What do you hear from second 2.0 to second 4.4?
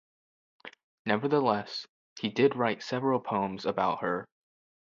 he did write several poems about her.